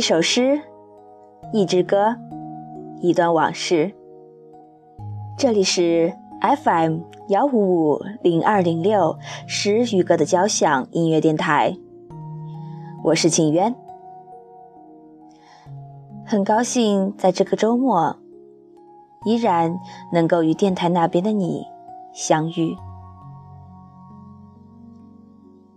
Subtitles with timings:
[0.00, 0.58] 一首诗，
[1.52, 2.16] 一支歌，
[3.02, 3.94] 一段往事。
[5.36, 11.76] 这里是 FM 幺五五零二零六诗与歌的交响音乐电台，
[13.04, 13.76] 我是景渊，
[16.24, 18.16] 很高兴在这个周末
[19.26, 19.78] 依然
[20.14, 21.66] 能够与电台那边的你
[22.14, 22.74] 相遇。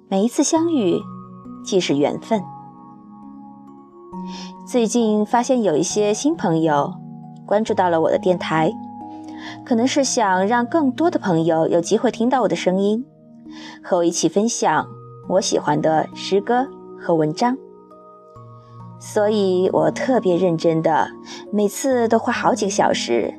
[0.07, 1.01] 每一次相遇，
[1.65, 2.41] 既是缘分。
[4.65, 6.93] 最近发现有一些新朋友
[7.45, 8.71] 关注到了我的电台，
[9.65, 13.05] 可能是想让更多的朋友有机会听到我的声音，
[13.83, 14.87] 和我一起分享
[15.27, 16.67] 我喜欢的诗歌
[16.99, 17.57] 和文章。
[18.99, 21.07] 所以我特别认真的，
[21.51, 23.33] 每次都花好几个小时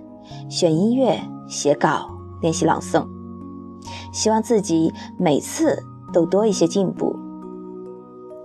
[0.50, 2.10] 选音乐、写稿、
[2.42, 3.06] 练习朗诵，
[4.12, 5.82] 希望自己每次
[6.12, 7.16] 都多一些进步。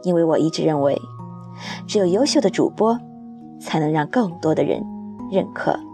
[0.03, 0.99] 因为我一直认为。
[1.87, 2.99] 只有优秀的主播，
[3.59, 4.81] 才能让更多的人
[5.31, 5.88] 认可。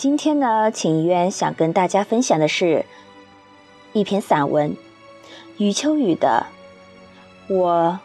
[0.00, 2.86] 今天呢，请渊想跟大家分享的是
[3.92, 4.74] 一篇散文，
[5.58, 6.46] 余秋雨的
[7.54, 8.00] 《我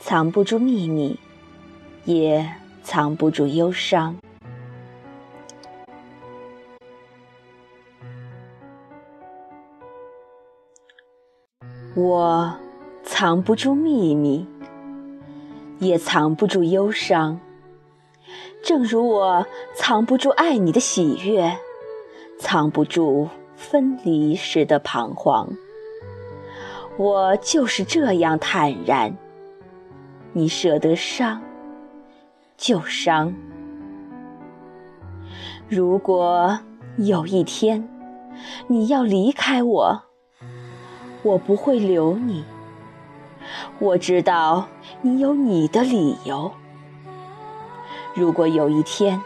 [0.00, 1.20] 藏不住秘密，
[2.06, 2.50] 也
[2.82, 4.16] 藏不住忧伤》。
[11.94, 12.56] 我
[13.02, 14.46] 藏不住秘密，
[15.78, 17.38] 也藏不住忧伤。
[18.64, 21.54] 正如我藏不住爱你的喜悦，
[22.38, 25.50] 藏不住分离时的彷徨，
[26.96, 29.14] 我就是这样坦然。
[30.32, 31.42] 你舍得伤，
[32.56, 33.34] 就伤。
[35.68, 36.58] 如果
[36.96, 37.86] 有一天
[38.66, 40.02] 你要离开我，
[41.22, 42.42] 我不会留你。
[43.78, 44.66] 我知道
[45.02, 46.50] 你有你的理由。
[48.14, 49.20] 如果有一天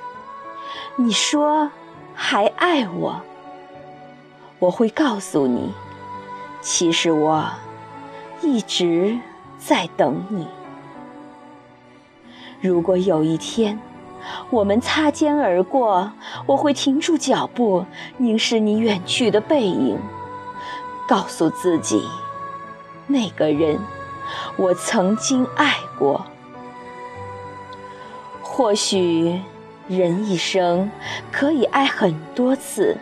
[0.97, 1.71] 你说
[2.15, 3.21] 还爱我，
[4.59, 5.73] 我会告诉你，
[6.61, 7.49] 其实我
[8.41, 9.19] 一直
[9.59, 10.49] 在等你。
[12.61, 13.79] 如果有一天
[14.51, 16.11] 我们擦肩而过，
[16.47, 17.85] 我会停住脚步，
[18.17, 19.99] 凝视你远去的背影，
[21.07, 22.03] 告诉自己，
[23.07, 23.79] 那个人
[24.57, 26.25] 我曾经爱过。
[28.59, 29.41] 或许
[29.87, 30.91] 人一生
[31.31, 32.97] 可以爱很多次，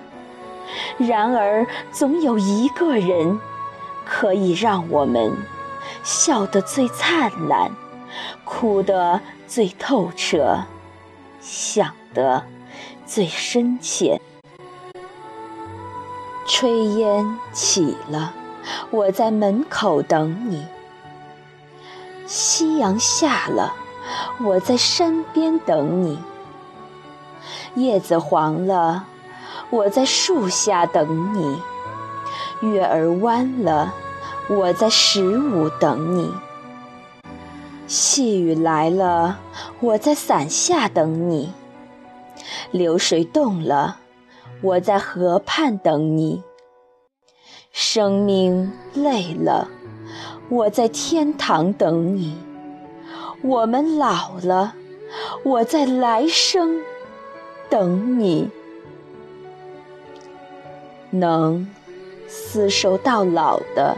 [0.99, 3.41] 然而总有一个人
[4.05, 5.35] 可以让我们
[6.03, 7.71] 笑得最灿烂，
[8.45, 10.65] 哭得最透彻，
[11.41, 12.45] 想得
[13.07, 14.21] 最深切。
[16.47, 18.35] 炊烟起了，
[18.91, 20.67] 我在门口等你；
[22.27, 23.73] 夕阳下了。
[24.39, 26.19] 我在山边等你，
[27.75, 29.07] 叶子黄了，
[29.71, 31.59] 我在树下等你；
[32.61, 33.95] 月儿弯了，
[34.49, 36.31] 我在十五等你；
[37.87, 39.39] 细雨来了，
[39.81, 41.49] 我在伞下等你；
[42.71, 43.97] 流水动了，
[44.61, 46.43] 我在河畔等你；
[47.73, 49.69] 生命累了，
[50.51, 52.37] 我在天堂等你。
[53.43, 54.75] 我们老了，
[55.45, 56.81] 我在来生
[57.69, 58.51] 等你。
[61.11, 61.67] 能
[62.29, 63.97] 厮守到老的，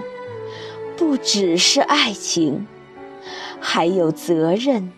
[0.97, 2.67] 不只是爱情，
[3.61, 4.93] 还有责任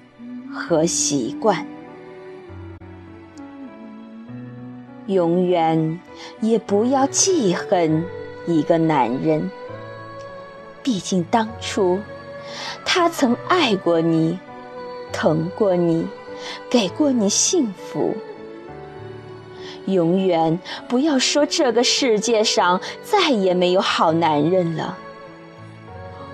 [0.52, 1.66] 和习惯。
[5.06, 6.00] 永远
[6.40, 8.04] 也不要记恨
[8.46, 9.50] 一个男人，
[10.82, 12.00] 毕竟当初。
[12.84, 14.38] 他曾爱过你，
[15.12, 16.06] 疼过你，
[16.68, 18.14] 给过你幸福。
[19.86, 20.58] 永远
[20.88, 24.98] 不要说这个世界上再也没有好男人了。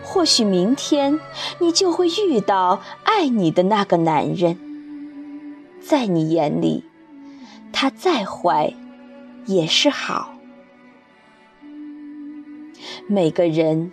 [0.02, 1.18] 或许明天
[1.58, 4.58] 你就会遇到爱你的那个男人，
[5.80, 6.84] 在你眼里，
[7.72, 8.74] 他再坏
[9.46, 10.34] 也是好。
[13.06, 13.92] 每个人。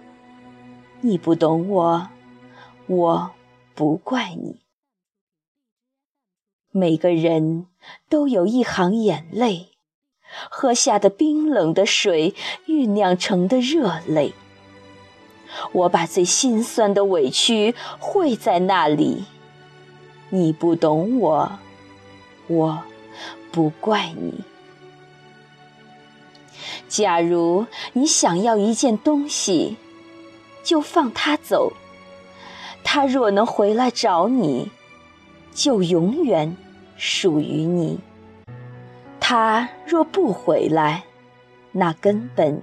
[1.03, 2.09] 你不懂我，
[2.85, 3.31] 我
[3.73, 4.61] 不怪你。
[6.69, 7.65] 每个人
[8.07, 9.69] 都有一行眼泪，
[10.49, 12.35] 喝下的冰冷的水
[12.67, 14.33] 酝酿成的热泪。
[15.73, 19.25] 我把最心酸的委屈汇在那里。
[20.29, 21.59] 你不懂我，
[22.47, 22.83] 我
[23.51, 24.43] 不怪你。
[26.87, 29.77] 假如你想要一件东西，
[30.63, 31.73] 就放他走。
[32.83, 34.71] 他若能回来找你，
[35.53, 36.57] 就永远
[36.97, 37.99] 属于你。
[39.19, 41.03] 他若不回来，
[41.71, 42.61] 那根本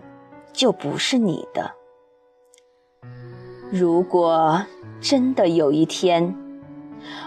[0.52, 1.72] 就不是你的。
[3.70, 4.62] 如果
[5.00, 6.34] 真的有一天，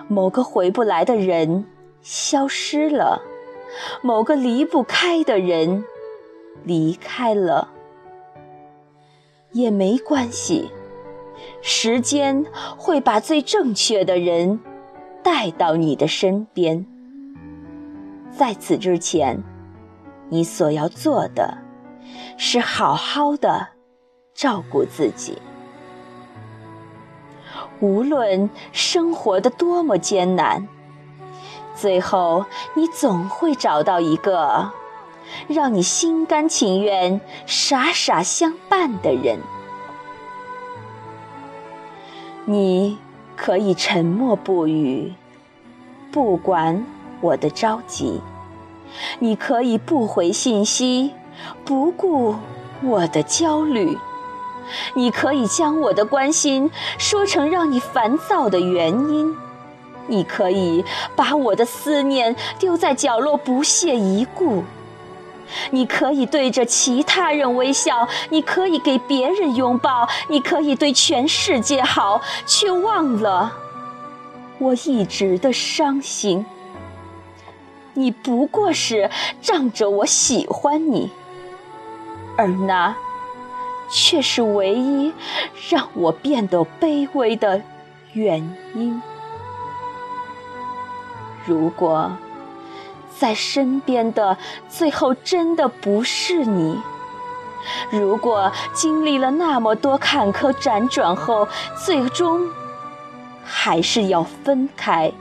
[0.07, 1.65] 某个回不来的人
[2.01, 3.21] 消失了，
[4.01, 5.85] 某个离不开的人
[6.63, 7.69] 离开了，
[9.51, 10.71] 也没关系。
[11.61, 12.45] 时间
[12.77, 14.59] 会把最正确的人
[15.23, 16.85] 带到你的身边。
[18.31, 19.43] 在此之前，
[20.29, 21.57] 你所要做的，
[22.37, 23.67] 是好好的
[24.33, 25.37] 照顾自己。
[27.79, 30.67] 无论生活的多么艰难，
[31.75, 32.45] 最后
[32.75, 34.71] 你总会找到一个
[35.47, 39.39] 让你心甘情愿、傻傻相伴的人。
[42.45, 42.97] 你
[43.35, 45.13] 可以沉默不语，
[46.11, 46.85] 不管
[47.21, 48.19] 我的着急；
[49.19, 51.11] 你可以不回信息，
[51.63, 52.35] 不顾
[52.83, 53.95] 我的焦虑；
[54.95, 59.33] 你可以将我的关心说成让你烦躁的原因；
[60.07, 60.83] 你可以
[61.15, 64.63] 把我的思念丢在角落，不屑一顾。
[65.71, 73.53] 你可以对着其他人微笑，你可以给别人拥抱，你可以对全世界好，却忘了
[74.57, 76.45] 我一直的伤心。
[77.93, 79.09] 你不过是
[79.41, 81.11] 仗着我喜欢你，
[82.37, 82.95] 而那
[83.89, 85.13] 却是唯一
[85.69, 87.61] 让我变得卑微的
[88.13, 88.39] 原
[88.73, 89.01] 因。
[91.45, 92.11] 如果。
[93.21, 94.35] 在身边的
[94.67, 96.75] 最后真的不是你。
[97.91, 101.47] 如果经历了那么多坎坷辗转后，
[101.85, 102.49] 最终
[103.43, 105.11] 还是要分开。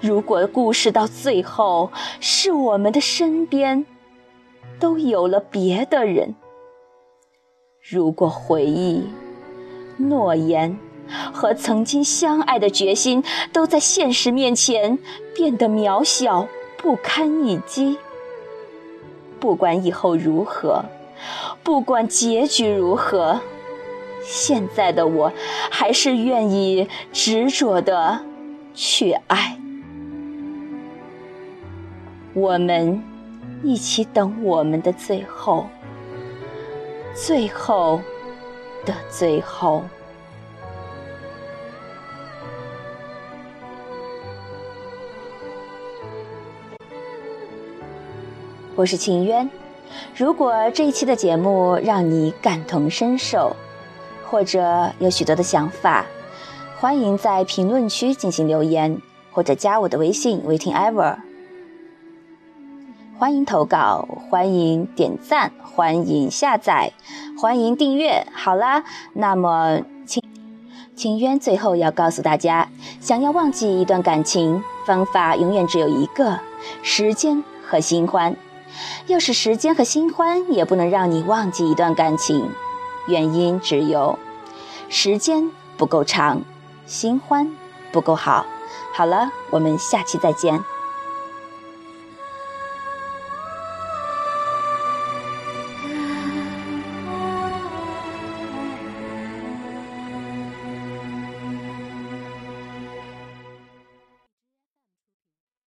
[0.00, 3.86] 如果故事到最后是我们的身边
[4.80, 6.34] 都有了别的人。
[7.88, 9.08] 如果回忆、
[9.96, 10.76] 诺言
[11.32, 13.22] 和曾经相爱的决心
[13.52, 14.98] 都在现实面前
[15.36, 16.48] 变得渺小。
[16.82, 17.98] 不堪一击。
[19.38, 20.84] 不管以后如何，
[21.62, 23.40] 不管结局如何，
[24.22, 25.32] 现在的我
[25.70, 28.20] 还是愿意执着的
[28.74, 29.58] 去爱。
[32.32, 33.02] 我们
[33.62, 35.66] 一起等我们的最后，
[37.14, 38.00] 最后
[38.84, 39.82] 的最后。
[48.80, 49.50] 我是秦渊，
[50.16, 53.54] 如果这一期的节目让你感同身受，
[54.24, 56.06] 或者有许多的想法，
[56.78, 58.96] 欢迎在评论区进行留言，
[59.32, 61.16] 或者加我的微信 waiting ever。
[63.18, 66.94] 欢迎投稿，欢迎点赞，欢迎下载，
[67.38, 68.26] 欢迎订阅。
[68.32, 70.22] 好啦，那么秦
[70.96, 76.40] 秦渊最后要告诉大家，想要忘记一段感情，方法永远只有一个：
[76.82, 78.34] 时间和新欢。
[79.06, 82.50] 要是时间和新欢也不能让你忘记一段感情，
[83.06, 84.18] 原因只有
[84.88, 86.42] 时间不够长，
[86.86, 87.50] 新欢
[87.92, 88.46] 不够好。
[88.94, 90.62] 好了，我们下期再见。